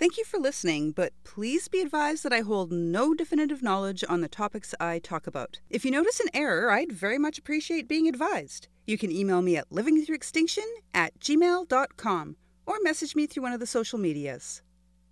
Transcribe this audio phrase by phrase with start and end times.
[0.00, 4.22] Thank you for listening, but please be advised that I hold no definitive knowledge on
[4.22, 5.60] the topics I talk about.
[5.68, 8.68] If you notice an error, I'd very much appreciate being advised.
[8.86, 13.66] You can email me at livingthroughextinction at gmail.com or message me through one of the
[13.66, 14.62] social medias.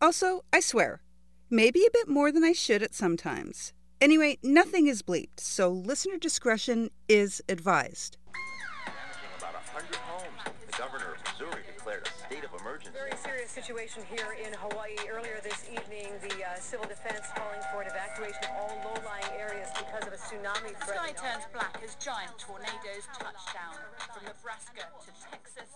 [0.00, 1.02] Also, I swear,
[1.50, 3.74] maybe a bit more than I should at sometimes.
[4.00, 8.16] Anyway, nothing is bleeped, so listener discretion is advised.
[12.68, 12.92] Emergency.
[12.92, 14.96] Very serious situation here in Hawaii.
[15.08, 19.68] Earlier this evening, the uh, civil defense calling for an evacuation of all low-lying areas
[19.72, 23.74] because of a tsunami Sky turns black as giant tornadoes touch down.
[24.12, 25.70] From Nebraska to Texas,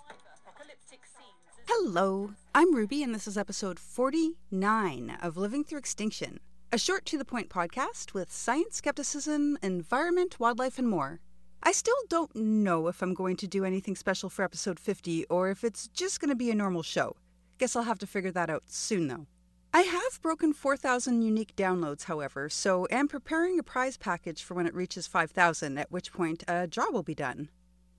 [0.45, 1.67] apocalyptic scenes.
[1.67, 7.19] Hello, I'm Ruby, and this is episode 49 of Living Through Extinction, a short to
[7.19, 11.21] the point podcast with science, skepticism, environment, wildlife, and more.
[11.65, 15.49] I still don't know if I'm going to do anything special for episode 50 or
[15.49, 17.15] if it's just going to be a normal show.
[17.59, 19.27] Guess I'll have to figure that out soon, though.
[19.73, 24.67] I have broken 4,000 unique downloads, however, so am preparing a prize package for when
[24.67, 27.49] it reaches 5,000, at which point a draw will be done.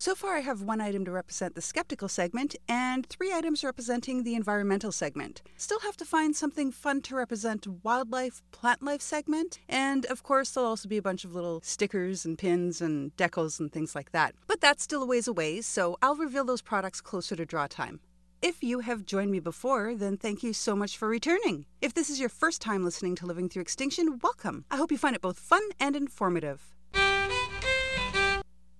[0.04, 4.24] So far, I have one item to represent the skeptical segment and three items representing
[4.24, 5.42] the environmental segment.
[5.56, 10.52] Still have to find something fun to represent wildlife, plant life segment, and of course,
[10.52, 14.12] there'll also be a bunch of little stickers and pins and decals and things like
[14.12, 14.36] that.
[14.46, 18.02] But that's still a ways away, so I'll reveal those products closer to draw time.
[18.42, 21.66] If you have joined me before, then thank you so much for returning.
[21.82, 24.66] If this is your first time listening to Living Through Extinction, welcome.
[24.70, 26.73] I hope you find it both fun and informative.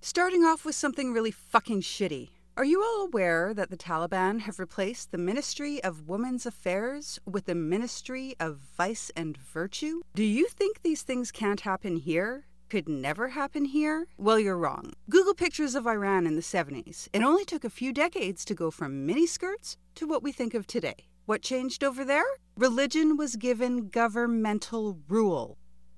[0.06, 2.28] Starting off with something really fucking shitty.
[2.58, 7.46] Are you all aware that the Taliban have replaced the Ministry of Women's Affairs with
[7.46, 10.02] the Ministry of Vice and Virtue?
[10.14, 12.44] Do you think these things can't happen here?
[12.68, 14.06] Could never happen here?
[14.18, 14.92] Well, you're wrong.
[15.08, 17.08] Google pictures of Iran in the 70s.
[17.14, 20.66] It only took a few decades to go from miniskirts to what we think of
[20.66, 21.08] today.
[21.24, 22.26] What changed over there?
[22.58, 25.56] Religion was given governmental rule.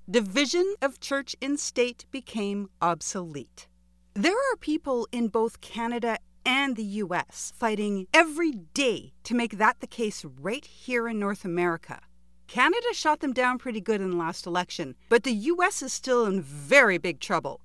[0.09, 3.67] Division of church and state became obsolete.
[4.17, 9.79] There are people in both Canada and the US fighting every day to make that
[9.79, 12.01] the case right here in North America.
[12.47, 16.25] Canada shot them down pretty good in the last election, but the US is still
[16.25, 17.61] in very big trouble.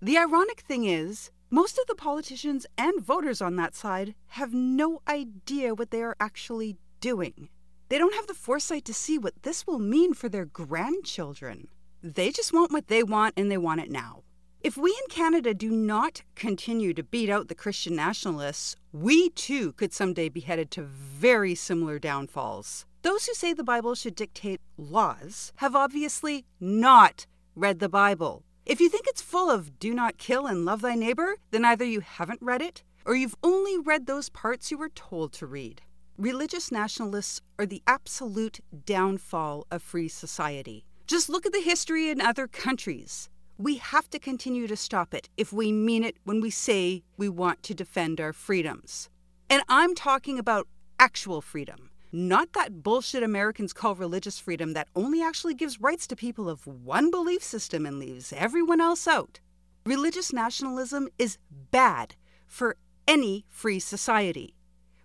[0.00, 5.02] The ironic thing is, most of the politicians and voters on that side have no
[5.06, 7.50] idea what they are actually doing.
[7.90, 11.68] They don't have the foresight to see what this will mean for their grandchildren.
[12.02, 14.22] They just want what they want and they want it now.
[14.64, 19.72] If we in Canada do not continue to beat out the Christian nationalists, we too
[19.72, 22.86] could someday be headed to very similar downfalls.
[23.02, 28.44] Those who say the Bible should dictate laws have obviously not read the Bible.
[28.64, 31.84] If you think it's full of do not kill and love thy neighbor, then either
[31.84, 35.82] you haven't read it or you've only read those parts you were told to read.
[36.16, 40.84] Religious nationalists are the absolute downfall of free society.
[41.08, 43.28] Just look at the history in other countries.
[43.58, 47.28] We have to continue to stop it if we mean it when we say we
[47.28, 49.08] want to defend our freedoms.
[49.50, 50.66] And I'm talking about
[50.98, 56.16] actual freedom, not that bullshit Americans call religious freedom that only actually gives rights to
[56.16, 59.40] people of one belief system and leaves everyone else out.
[59.84, 61.38] Religious nationalism is
[61.70, 62.14] bad
[62.46, 62.76] for
[63.06, 64.54] any free society.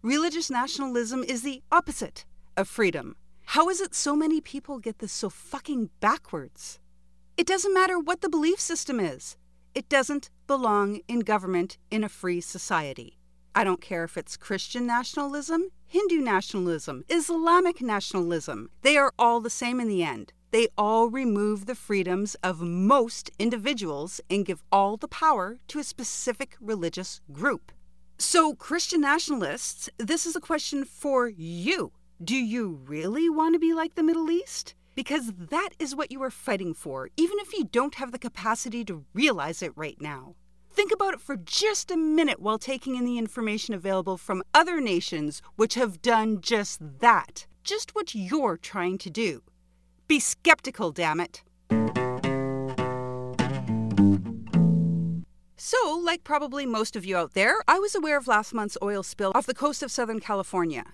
[0.01, 2.25] Religious nationalism is the opposite
[2.55, 3.15] of freedom.
[3.45, 6.79] How is it so many people get this so fucking backwards?
[7.37, 9.37] It doesn't matter what the belief system is.
[9.75, 13.19] It doesn't belong in government in a free society.
[13.53, 18.71] I don't care if it's Christian nationalism, Hindu nationalism, Islamic nationalism.
[18.81, 20.33] They are all the same in the end.
[20.49, 25.83] They all remove the freedoms of most individuals and give all the power to a
[25.83, 27.71] specific religious group.
[28.17, 31.91] So, Christian nationalists, this is a question for you.
[32.23, 34.73] Do you really want to be like the Middle East?
[34.97, 38.83] Because that is what you are fighting for, even if you don't have the capacity
[38.85, 40.33] to realize it right now.
[40.71, 44.81] Think about it for just a minute while taking in the information available from other
[44.81, 47.45] nations which have done just that.
[47.63, 49.43] Just what you're trying to do.
[50.07, 51.43] Be skeptical, damn it.
[55.57, 59.03] So, like probably most of you out there, I was aware of last month's oil
[59.03, 60.85] spill off the coast of Southern California.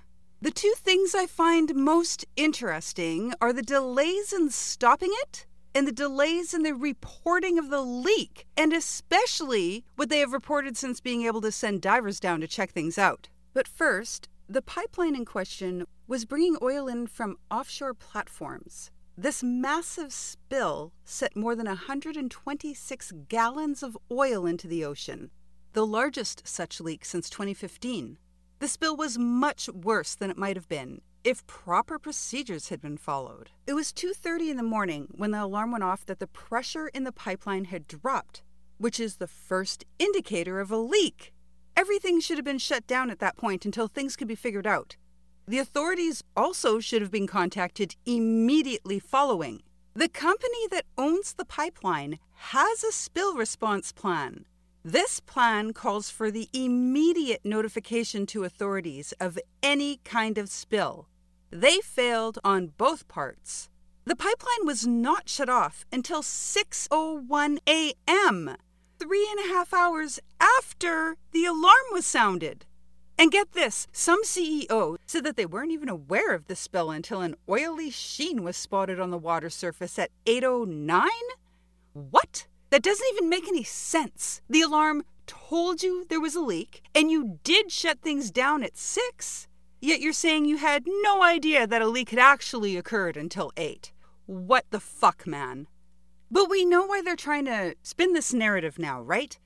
[0.43, 5.93] The two things I find most interesting are the delays in stopping it and the
[5.93, 11.21] delays in the reporting of the leak, and especially what they have reported since being
[11.21, 13.29] able to send divers down to check things out.
[13.53, 18.91] But first, the pipeline in question was bringing oil in from offshore platforms.
[19.17, 25.31] This massive spill set more than 126 gallons of oil into the ocean,
[25.71, 28.17] the largest such leak since 2015.
[28.59, 32.97] The spill was much worse than it might have been, if proper procedures had been
[32.97, 33.51] followed.
[33.67, 37.03] It was 2:30 in the morning when the alarm went off that the pressure in
[37.03, 38.41] the pipeline had dropped,
[38.77, 41.33] which is the first indicator of a leak.
[41.75, 44.95] Everything should have been shut down at that point until things could be figured out.
[45.47, 49.61] The authorities also should have been contacted immediately following.
[49.93, 54.45] The company that owns the pipeline has a spill response plan.
[54.85, 61.07] This plan calls for the immediate notification to authorities of any kind of spill.
[61.51, 63.69] They failed on both parts.
[64.03, 68.57] The pipeline was not shut off until 6:01 a.m.,
[68.99, 72.65] three and a half hours after the alarm was sounded.
[73.17, 77.21] And get this, some CEO said that they weren't even aware of the spill until
[77.21, 81.07] an oily sheen was spotted on the water surface at 8:09.
[81.93, 82.22] What?
[82.73, 84.41] That doesn't even make any sense.
[84.49, 88.77] The alarm told you there was a leak, and you did shut things down at
[88.77, 89.47] 6.
[89.79, 93.93] Yet you're saying you had no idea that a leak had actually occurred until 8.
[94.25, 95.67] What the fuck, man?
[96.31, 99.37] But we know why they're trying to spin this narrative now, right?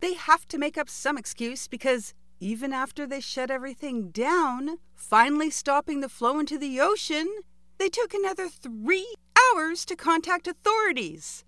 [0.00, 5.50] They have to make up some excuse because even after they shut everything down, finally
[5.50, 7.32] stopping the flow into the ocean,
[7.78, 11.44] they took another three hours to contact authorities.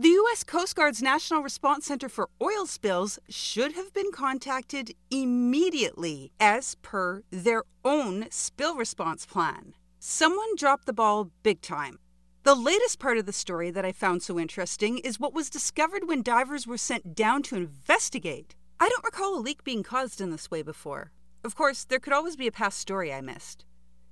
[0.00, 0.44] The U.S.
[0.44, 7.22] Coast Guard's National Response Center for Oil Spills should have been contacted immediately as per
[7.30, 9.74] their own spill response plan.
[9.98, 11.98] Someone dropped the ball big time.
[12.44, 16.08] The latest part of the story that I found so interesting is what was discovered
[16.08, 18.54] when divers were sent down to investigate.
[18.80, 21.12] I don't recall a leak being caused in this way before.
[21.44, 23.66] Of course, there could always be a past story I missed.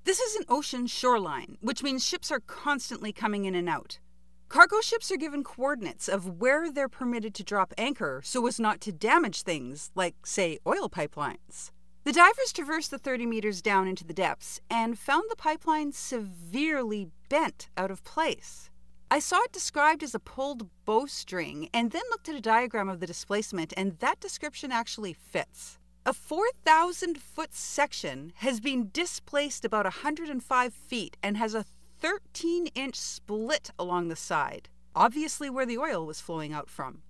[0.04, 4.00] This is an ocean shoreline, which means ships are constantly coming in and out.
[4.48, 8.80] Cargo ships are given coordinates of where they're permitted to drop anchor so as not
[8.80, 11.70] to damage things like, say, oil pipelines.
[12.04, 17.10] The divers traversed the 30 meters down into the depths and found the pipeline severely
[17.28, 18.70] bent out of place.
[19.10, 23.00] I saw it described as a pulled bowstring and then looked at a diagram of
[23.00, 25.78] the displacement, and that description actually fits.
[26.06, 31.66] A 4,000 foot section has been displaced about 105 feet and has a
[32.00, 37.02] 13 inch split along the side, obviously where the oil was flowing out from.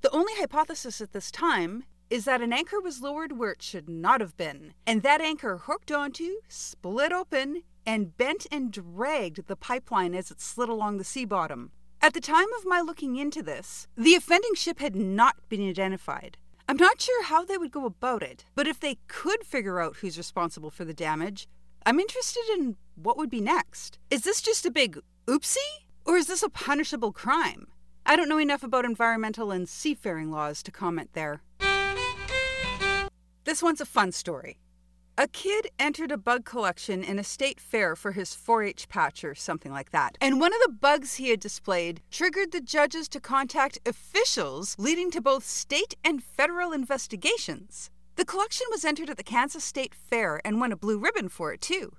[0.00, 3.88] The only hypothesis at this time is that an anchor was lowered where it should
[3.88, 9.56] not have been, and that anchor hooked onto, split open, and bent and dragged the
[9.56, 11.70] pipeline as it slid along the sea bottom.
[12.00, 16.36] At the time of my looking into this, the offending ship had not been identified.
[16.68, 19.96] I'm not sure how they would go about it, but if they could figure out
[19.96, 21.48] who's responsible for the damage,
[21.86, 23.98] I'm interested in what would be next.
[24.10, 25.58] Is this just a big oopsie?
[26.04, 27.68] Or is this a punishable crime?
[28.04, 31.42] I don't know enough about environmental and seafaring laws to comment there.
[33.44, 34.58] This one's a fun story.
[35.18, 39.22] A kid entered a bug collection in a state fair for his 4 H patch
[39.22, 40.16] or something like that.
[40.20, 45.10] And one of the bugs he had displayed triggered the judges to contact officials, leading
[45.10, 47.90] to both state and federal investigations.
[48.16, 51.52] The collection was entered at the Kansas State Fair and won a blue ribbon for
[51.52, 51.92] it, too.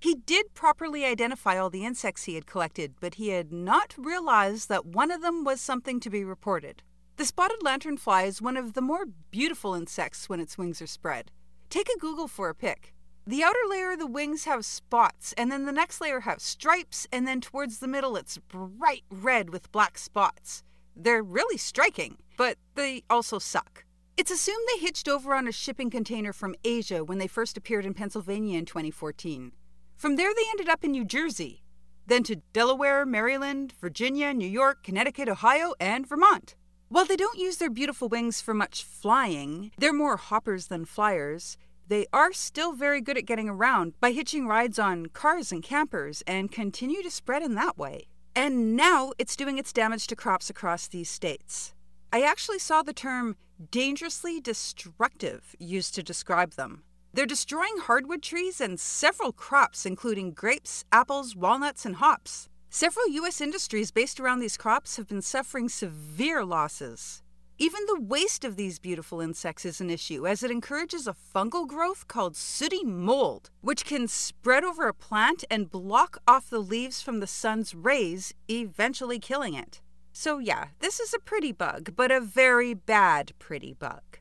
[0.00, 4.70] He did properly identify all the insects he had collected, but he had not realized
[4.70, 6.82] that one of them was something to be reported.
[7.18, 11.30] The spotted lanternfly is one of the more beautiful insects when its wings are spread.
[11.68, 12.94] Take a Google for a pic.
[13.26, 17.06] The outer layer of the wings have spots, and then the next layer have stripes,
[17.12, 20.62] and then towards the middle it's bright red with black spots.
[20.96, 23.84] They're really striking, but they also suck.
[24.16, 27.84] It's assumed they hitched over on a shipping container from Asia when they first appeared
[27.84, 29.52] in Pennsylvania in 2014.
[30.00, 31.62] From there, they ended up in New Jersey,
[32.06, 36.54] then to Delaware, Maryland, Virginia, New York, Connecticut, Ohio, and Vermont.
[36.88, 41.58] While they don't use their beautiful wings for much flying, they're more hoppers than flyers.
[41.86, 46.22] They are still very good at getting around by hitching rides on cars and campers
[46.26, 48.06] and continue to spread in that way.
[48.34, 51.74] And now it's doing its damage to crops across these states.
[52.10, 53.36] I actually saw the term
[53.70, 56.84] dangerously destructive used to describe them.
[57.12, 62.48] They're destroying hardwood trees and several crops, including grapes, apples, walnuts, and hops.
[62.68, 63.40] Several U.S.
[63.40, 67.22] industries based around these crops have been suffering severe losses.
[67.58, 71.66] Even the waste of these beautiful insects is an issue, as it encourages a fungal
[71.66, 77.02] growth called sooty mold, which can spread over a plant and block off the leaves
[77.02, 79.82] from the sun's rays, eventually killing it.
[80.12, 84.19] So, yeah, this is a pretty bug, but a very bad pretty bug.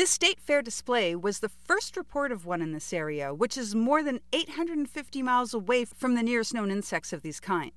[0.00, 3.74] This state fair display was the first report of one in this area, which is
[3.74, 7.72] more than 850 miles away from the nearest known insects of these kind.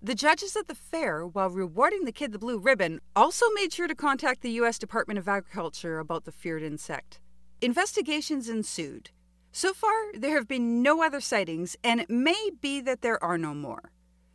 [0.00, 3.88] The judges at the fair, while rewarding the kid the blue ribbon, also made sure
[3.88, 4.78] to contact the U.S.
[4.78, 7.20] Department of Agriculture about the feared insect.
[7.60, 9.10] Investigations ensued.
[9.52, 13.36] So far, there have been no other sightings, and it may be that there are
[13.36, 13.92] no more.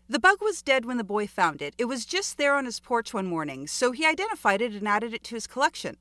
[0.07, 1.73] The bug was dead when the boy found it.
[1.79, 5.11] It was just there on his porch one morning, so he identified it and added
[5.15, 5.97] it to his collection.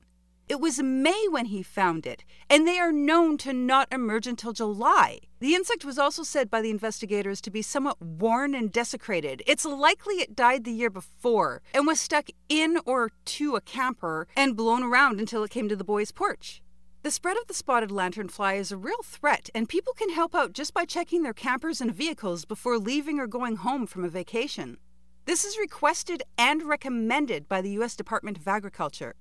[0.49, 4.51] It was May when he found it, and they are known to not emerge until
[4.51, 5.19] July.
[5.39, 9.43] The insect was also said by the investigators to be somewhat worn and desecrated.
[9.47, 14.27] It's likely it died the year before and was stuck in or to a camper
[14.35, 16.61] and blown around until it came to the boy's porch.
[17.03, 20.53] The spread of the spotted lanternfly is a real threat, and people can help out
[20.53, 24.77] just by checking their campers and vehicles before leaving or going home from a vacation.
[25.25, 27.95] This is requested and recommended by the U.S.
[27.95, 29.15] Department of Agriculture.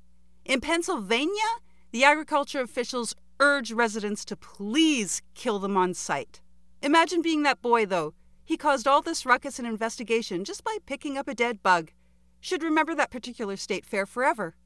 [0.51, 1.61] In Pennsylvania,
[1.93, 6.41] the agriculture officials urge residents to please kill them on sight.
[6.83, 8.15] Imagine being that boy, though.
[8.45, 11.93] He caused all this ruckus and investigation just by picking up a dead bug.
[12.41, 14.57] Should remember that particular state fair forever.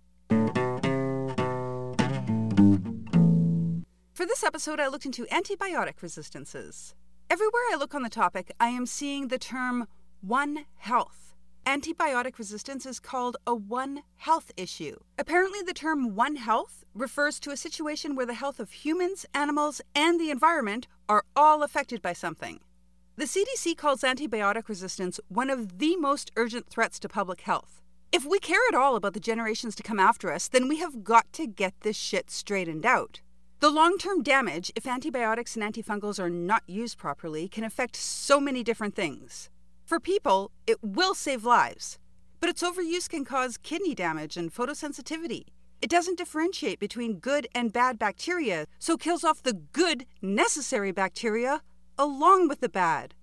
[4.14, 6.94] For this episode, I looked into antibiotic resistances.
[7.28, 9.86] Everywhere I look on the topic, I am seeing the term
[10.22, 11.33] One Health.
[11.66, 14.96] Antibiotic resistance is called a One Health issue.
[15.18, 19.80] Apparently, the term One Health refers to a situation where the health of humans, animals,
[19.94, 22.60] and the environment are all affected by something.
[23.16, 27.80] The CDC calls antibiotic resistance one of the most urgent threats to public health.
[28.12, 31.02] If we care at all about the generations to come after us, then we have
[31.02, 33.22] got to get this shit straightened out.
[33.60, 38.38] The long term damage, if antibiotics and antifungals are not used properly, can affect so
[38.38, 39.48] many different things.
[39.84, 41.98] For people, it will save lives,
[42.40, 45.46] but its overuse can cause kidney damage and photosensitivity.
[45.82, 51.60] It doesn't differentiate between good and bad bacteria, so kills off the good, necessary bacteria
[51.98, 53.14] along with the bad.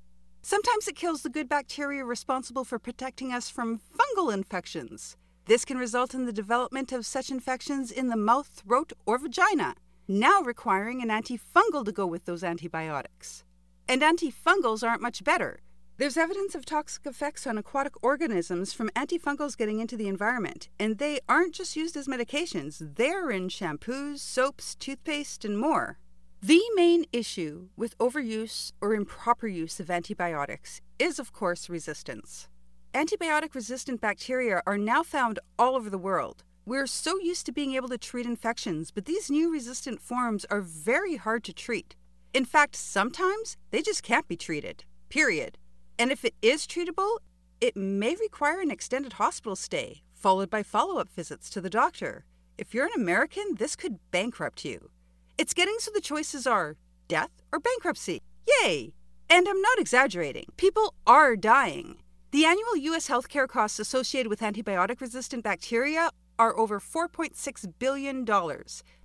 [0.43, 5.17] Sometimes it kills the good bacteria responsible for protecting us from fungal infections.
[5.45, 9.75] This can result in the development of such infections in the mouth, throat, or vagina
[10.11, 13.43] now requiring an antifungal to go with those antibiotics.
[13.87, 15.59] And antifungals aren't much better.
[16.01, 20.97] There's evidence of toxic effects on aquatic organisms from antifungals getting into the environment, and
[20.97, 25.99] they aren't just used as medications, they're in shampoos, soaps, toothpaste, and more.
[26.41, 32.47] The main issue with overuse or improper use of antibiotics is, of course, resistance.
[32.95, 37.75] Antibiotic resistant bacteria are now found all over the world, we're so used to being
[37.75, 41.95] able to treat infections, but these new resistant forms are very hard to treat.
[42.33, 45.59] In fact, sometimes they just can't be treated, period.
[46.01, 47.19] And if it is treatable,
[47.61, 52.25] it may require an extended hospital stay, followed by follow up visits to the doctor.
[52.57, 54.89] If you're an American, this could bankrupt you.
[55.37, 56.75] It's getting so the choices are
[57.07, 58.23] death or bankruptcy.
[58.47, 58.93] Yay!
[59.29, 60.45] And I'm not exaggerating.
[60.57, 61.99] People are dying.
[62.31, 63.07] The annual U.S.
[63.07, 66.09] healthcare costs associated with antibiotic resistant bacteria
[66.41, 68.27] are over $4.6 billion.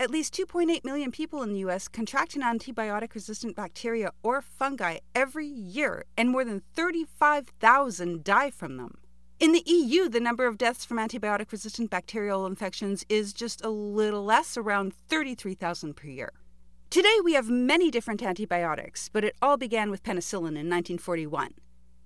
[0.01, 1.87] At least 2.8 million people in the U.S.
[1.87, 8.79] contract an antibiotic resistant bacteria or fungi every year, and more than 35,000 die from
[8.79, 8.97] them.
[9.39, 13.69] In the EU, the number of deaths from antibiotic resistant bacterial infections is just a
[13.69, 16.33] little less, around 33,000 per year.
[16.89, 21.53] Today, we have many different antibiotics, but it all began with penicillin in 1941.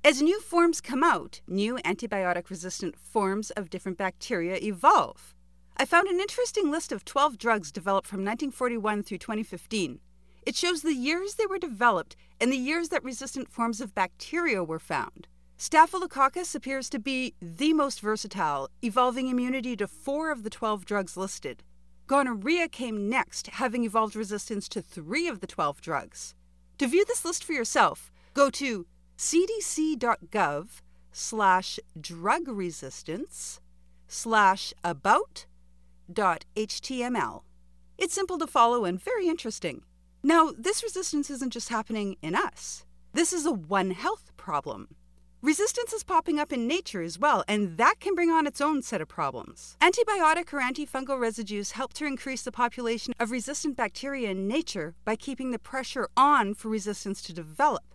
[0.03, 5.35] As new forms come out, new antibiotic resistant forms of different bacteria evolve.
[5.77, 10.01] I found an interesting list of 12 drugs developed from 1941 through 2015.
[10.47, 14.65] It shows the years they were developed and the years that resistant forms of bacteria
[14.65, 15.29] were found.
[15.59, 21.19] Staphylococcus appears to be the most versatile, evolving immunity to four of the 12 drugs
[21.19, 21.63] listed.
[22.07, 26.35] Gonorrhea came next, having evolved resistance to three of the 12 drugs.
[26.79, 28.87] To view this list for yourself, go to
[29.21, 30.81] cdc.gov
[31.13, 33.61] slash drug resistance
[34.09, 35.45] slash about
[36.11, 37.43] dot html.
[37.99, 39.83] It's simple to follow and very interesting.
[40.23, 42.87] Now, this resistance isn't just happening in us.
[43.13, 44.89] This is a One Health problem.
[45.43, 48.81] Resistance is popping up in nature as well, and that can bring on its own
[48.81, 49.77] set of problems.
[49.83, 55.15] Antibiotic or antifungal residues help to increase the population of resistant bacteria in nature by
[55.15, 57.90] keeping the pressure on for resistance to develop.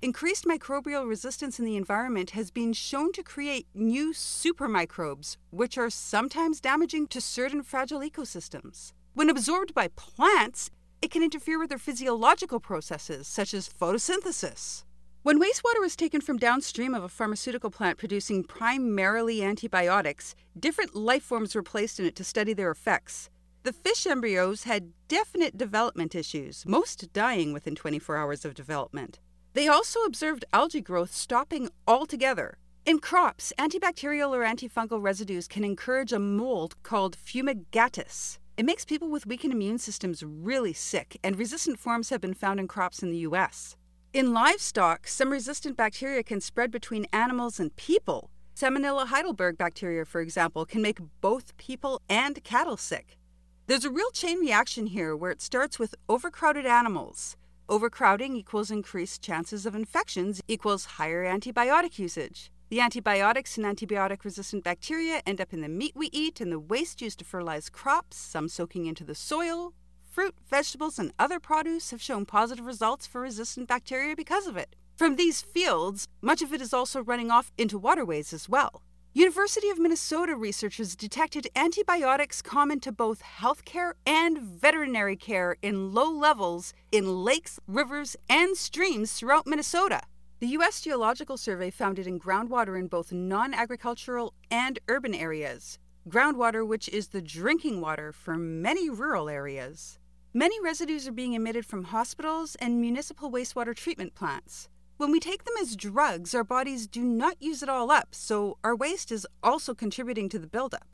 [0.00, 5.90] Increased microbial resistance in the environment has been shown to create new supermicrobes, which are
[5.90, 8.92] sometimes damaging to certain fragile ecosystems.
[9.14, 10.70] When absorbed by plants,
[11.02, 14.84] it can interfere with their physiological processes, such as photosynthesis.
[15.24, 21.24] When wastewater is taken from downstream of a pharmaceutical plant producing primarily antibiotics, different life
[21.24, 23.30] forms were placed in it to study their effects.
[23.64, 29.18] The fish embryos had definite development issues, most dying within 24 hours of development.
[29.58, 32.58] They also observed algae growth stopping altogether.
[32.86, 38.38] In crops, antibacterial or antifungal residues can encourage a mold called fumigatus.
[38.56, 42.60] It makes people with weakened immune systems really sick, and resistant forms have been found
[42.60, 43.74] in crops in the US.
[44.12, 48.30] In livestock, some resistant bacteria can spread between animals and people.
[48.54, 53.18] Salmonella Heidelberg bacteria, for example, can make both people and cattle sick.
[53.66, 57.36] There's a real chain reaction here where it starts with overcrowded animals.
[57.70, 62.50] Overcrowding equals increased chances of infections equals higher antibiotic usage.
[62.70, 66.58] The antibiotics and antibiotic resistant bacteria end up in the meat we eat and the
[66.58, 69.74] waste used to fertilize crops, some soaking into the soil.
[70.02, 74.74] Fruit, vegetables, and other produce have shown positive results for resistant bacteria because of it.
[74.96, 78.82] From these fields, much of it is also running off into waterways as well.
[79.18, 86.08] University of Minnesota researchers detected antibiotics common to both healthcare and veterinary care in low
[86.08, 90.02] levels in lakes, rivers, and streams throughout Minnesota.
[90.38, 90.80] The U.S.
[90.82, 95.80] Geological Survey found it in groundwater in both non agricultural and urban areas.
[96.08, 99.98] Groundwater, which is the drinking water for many rural areas.
[100.32, 104.68] Many residues are being emitted from hospitals and municipal wastewater treatment plants.
[104.98, 108.58] When we take them as drugs, our bodies do not use it all up, so
[108.64, 110.88] our waste is also contributing to the buildup.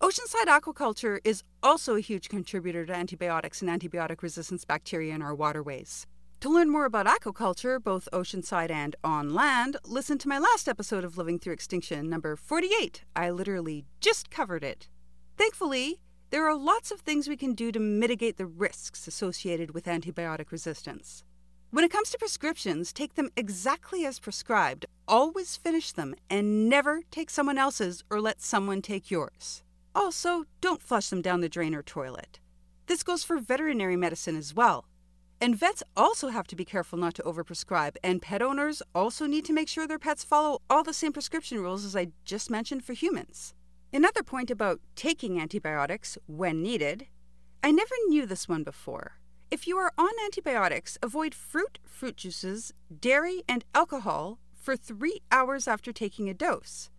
[0.00, 5.32] Oceanside aquaculture is also a huge contributor to antibiotics and antibiotic resistance bacteria in our
[5.32, 6.08] waterways.
[6.40, 11.04] To learn more about aquaculture, both oceanside and on land, listen to my last episode
[11.04, 13.04] of Living Through Extinction, number 48.
[13.14, 14.88] I literally just covered it.
[15.36, 16.00] Thankfully,
[16.30, 20.50] there are lots of things we can do to mitigate the risks associated with antibiotic
[20.50, 21.22] resistance.
[21.70, 24.86] When it comes to prescriptions, take them exactly as prescribed.
[25.08, 29.62] Always finish them and never take someone else's or let someone take yours.
[29.94, 32.38] Also, don't flush them down the drain or toilet.
[32.86, 34.86] This goes for veterinary medicine as well.
[35.40, 39.44] And vets also have to be careful not to overprescribe, and pet owners also need
[39.46, 42.84] to make sure their pets follow all the same prescription rules as I just mentioned
[42.84, 43.54] for humans.
[43.92, 47.08] Another point about taking antibiotics when needed
[47.62, 49.18] I never knew this one before.
[49.48, 55.68] If you are on antibiotics, avoid fruit, fruit juices, dairy, and alcohol for three hours
[55.68, 56.90] after taking a dose.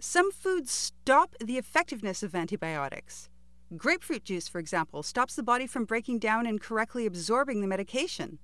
[0.00, 3.28] Some foods stop the effectiveness of antibiotics.
[3.76, 8.38] Grapefruit juice, for example, stops the body from breaking down and correctly absorbing the medication.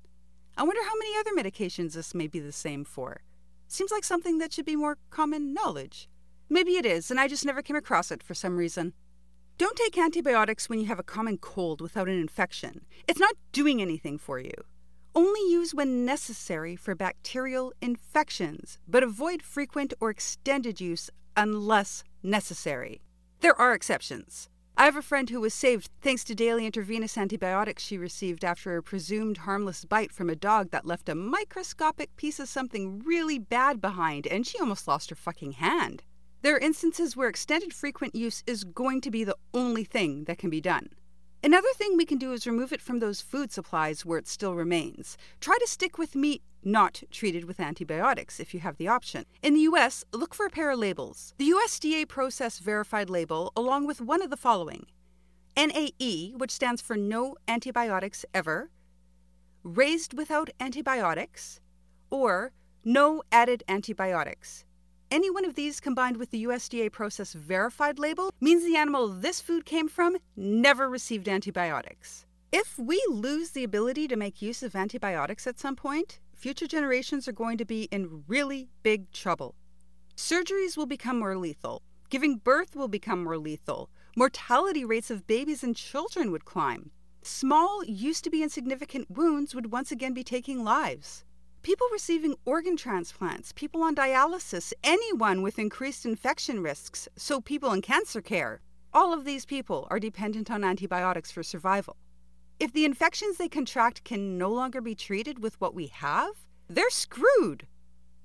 [0.56, 3.22] I wonder how many other medications this may be the same for.
[3.66, 6.08] Seems like something that should be more common knowledge.
[6.48, 8.92] Maybe it is, and I just never came across it for some reason.
[9.56, 12.84] Don't take antibiotics when you have a common cold without an infection.
[13.06, 14.52] It's not doing anything for you.
[15.14, 23.00] Only use when necessary for bacterial infections, but avoid frequent or extended use unless necessary.
[23.42, 24.48] There are exceptions.
[24.76, 28.76] I have a friend who was saved thanks to daily intravenous antibiotics she received after
[28.76, 33.38] a presumed harmless bite from a dog that left a microscopic piece of something really
[33.38, 36.02] bad behind, and she almost lost her fucking hand.
[36.44, 40.36] There are instances where extended frequent use is going to be the only thing that
[40.36, 40.90] can be done.
[41.42, 44.54] Another thing we can do is remove it from those food supplies where it still
[44.54, 45.16] remains.
[45.40, 49.24] Try to stick with meat not treated with antibiotics if you have the option.
[49.42, 53.86] In the US, look for a pair of labels the USDA Process Verified label, along
[53.86, 54.84] with one of the following
[55.56, 58.70] NAE, which stands for No Antibiotics Ever,
[59.62, 61.60] Raised Without Antibiotics,
[62.10, 62.52] or
[62.84, 64.66] No Added Antibiotics.
[65.14, 69.40] Any one of these combined with the USDA process verified label means the animal this
[69.40, 72.26] food came from never received antibiotics.
[72.50, 77.28] If we lose the ability to make use of antibiotics at some point, future generations
[77.28, 79.54] are going to be in really big trouble.
[80.16, 81.80] Surgeries will become more lethal.
[82.10, 83.90] Giving birth will become more lethal.
[84.16, 86.90] Mortality rates of babies and children would climb.
[87.22, 91.24] Small, used to be insignificant wounds would once again be taking lives
[91.64, 97.80] people receiving organ transplants, people on dialysis, anyone with increased infection risks, so people in
[97.80, 98.60] cancer care.
[98.92, 101.96] All of these people are dependent on antibiotics for survival.
[102.60, 106.34] If the infections they contract can no longer be treated with what we have,
[106.68, 107.66] they're screwed.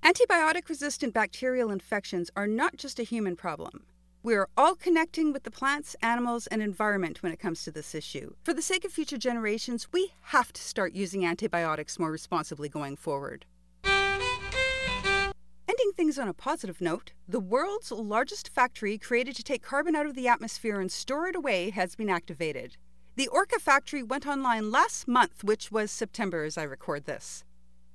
[0.04, 3.86] Antibiotic resistant bacterial infections are not just a human problem.
[4.22, 7.96] We are all connecting with the plants, animals, and environment when it comes to this
[7.96, 8.34] issue.
[8.44, 12.98] For the sake of future generations, we have to start using antibiotics more responsibly going
[12.98, 13.46] forward.
[13.86, 20.06] Ending things on a positive note, the world's largest factory created to take carbon out
[20.06, 22.76] of the atmosphere and store it away has been activated.
[23.16, 27.46] The Orca factory went online last month, which was September as I record this.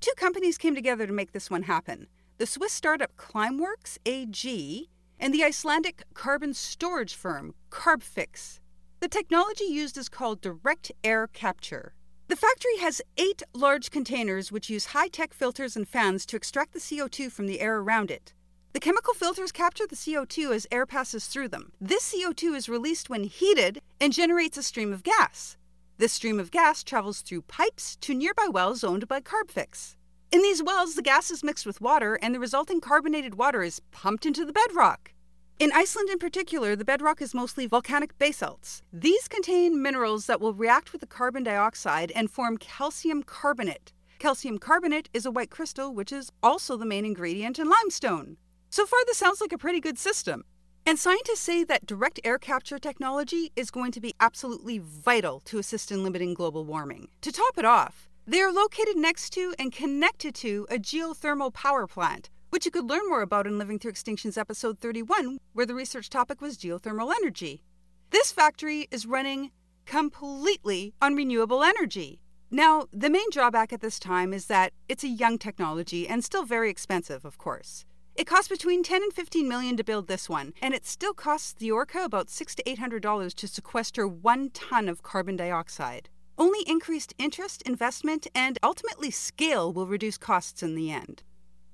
[0.01, 2.07] Two companies came together to make this one happen.
[2.39, 8.61] The Swiss startup Climeworks AG and the Icelandic carbon storage firm Carbfix.
[9.01, 11.95] The technology used is called direct air capture.
[12.29, 16.73] The factory has eight large containers which use high tech filters and fans to extract
[16.73, 18.33] the CO2 from the air around it.
[18.73, 21.73] The chemical filters capture the CO2 as air passes through them.
[21.81, 25.57] This CO2 is released when heated and generates a stream of gas.
[25.99, 29.95] This stream of gas travels through pipes to nearby wells owned by Carbfix.
[30.33, 33.81] In these wells, the gas is mixed with water, and the resulting carbonated water is
[33.93, 35.13] pumped into the bedrock.
[35.61, 38.83] In Iceland, in particular, the bedrock is mostly volcanic basalts.
[38.93, 43.93] These contain minerals that will react with the carbon dioxide and form calcium carbonate.
[44.19, 48.37] Calcium carbonate is a white crystal, which is also the main ingredient in limestone.
[48.71, 50.45] So far, this sounds like a pretty good system.
[50.87, 55.59] And scientists say that direct air capture technology is going to be absolutely vital to
[55.59, 57.09] assist in limiting global warming.
[57.23, 61.87] To top it off, they are located next to and connected to a geothermal power
[61.87, 65.75] plant, which you could learn more about in Living Through Extinction's episode 31, where the
[65.75, 67.63] research topic was geothermal energy.
[68.11, 69.51] This factory is running
[69.85, 72.23] completely on renewable energy.
[72.51, 76.45] Now, the main drawback at this time is that it's a young technology and still
[76.45, 77.85] very expensive, of course.
[78.15, 81.53] It costs between 10 and 15 million to build this one, and it still costs
[81.53, 86.09] the Orca about six to eight hundred dollars to sequester one ton of carbon dioxide.
[86.37, 91.23] Only increased interest, investment, and ultimately scale will reduce costs in the end.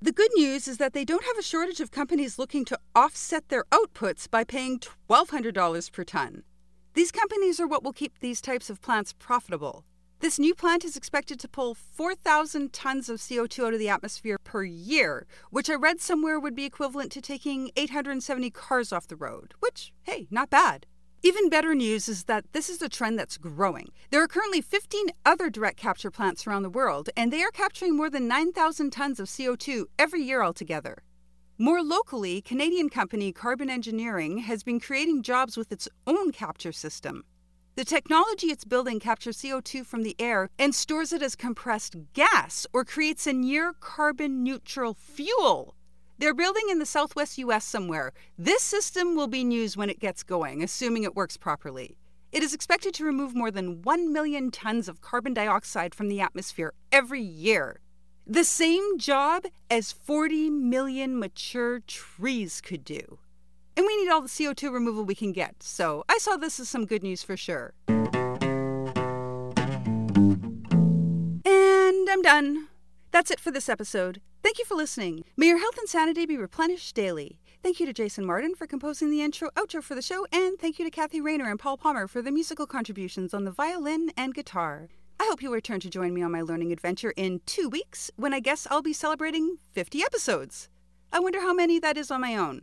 [0.01, 3.49] The good news is that they don't have a shortage of companies looking to offset
[3.49, 6.43] their outputs by paying $1,200 per ton.
[6.93, 9.85] These companies are what will keep these types of plants profitable.
[10.19, 14.37] This new plant is expected to pull 4,000 tons of CO2 out of the atmosphere
[14.43, 19.15] per year, which I read somewhere would be equivalent to taking 870 cars off the
[19.15, 20.85] road, which, hey, not bad.
[21.23, 23.89] Even better news is that this is a trend that's growing.
[24.09, 27.95] There are currently 15 other direct capture plants around the world, and they are capturing
[27.95, 31.03] more than 9,000 tons of CO2 every year altogether.
[31.59, 37.23] More locally, Canadian company Carbon Engineering has been creating jobs with its own capture system.
[37.75, 42.65] The technology it's building captures CO2 from the air and stores it as compressed gas
[42.73, 45.75] or creates a near carbon neutral fuel.
[46.21, 48.13] They're building in the southwest US somewhere.
[48.37, 51.97] This system will be news when it gets going, assuming it works properly.
[52.31, 56.21] It is expected to remove more than 1 million tons of carbon dioxide from the
[56.21, 57.79] atmosphere every year.
[58.27, 63.17] The same job as 40 million mature trees could do.
[63.75, 66.69] And we need all the CO2 removal we can get, so I saw this as
[66.69, 67.73] some good news for sure.
[67.87, 67.97] And
[72.11, 72.67] I'm done.
[73.11, 74.21] That's it for this episode.
[74.41, 75.25] Thank you for listening.
[75.35, 77.39] May your health and sanity be replenished daily.
[77.61, 80.79] Thank you to Jason Martin for composing the intro outro for the show, and thank
[80.79, 84.33] you to Kathy Rayner and Paul Palmer for the musical contributions on the violin and
[84.33, 84.87] guitar.
[85.19, 88.33] I hope you'll return to join me on my learning adventure in two weeks when
[88.33, 90.69] I guess I'll be celebrating 50 episodes.
[91.11, 92.61] I wonder how many that is on my own.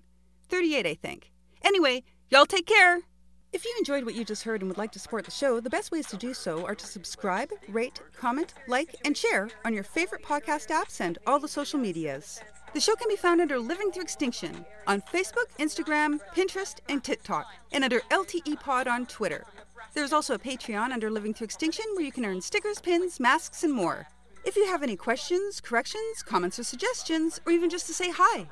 [0.48, 1.30] 38, I think.
[1.62, 3.02] Anyway, y'all take care.
[3.50, 5.70] If you enjoyed what you just heard and would like to support the show, the
[5.70, 9.84] best ways to do so are to subscribe, rate, comment, like, and share on your
[9.84, 12.42] favorite podcast apps and all the social medias.
[12.74, 17.46] The show can be found under Living Through Extinction on Facebook, Instagram, Pinterest, and TikTok,
[17.72, 19.46] and under LTE Pod on Twitter.
[19.94, 23.64] There's also a Patreon under Living Through Extinction where you can earn stickers, pins, masks,
[23.64, 24.08] and more.
[24.44, 28.46] If you have any questions, corrections, comments, or suggestions, or even just to say hi,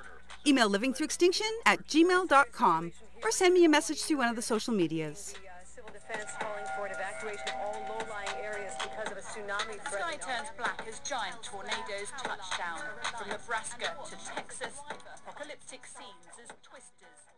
[0.46, 5.35] Email livingthroughextinction at gmail.com or send me a message through one of the social medias.
[5.35, 9.79] The civil defense calling for an evacuation of all low-lying areas because of a tsunami
[9.88, 10.02] threat.
[10.02, 14.74] sky turns black as giant tornadoes touch down from Nebraska to Texas.
[15.26, 17.36] Apocalyptic scenes as twisters tear.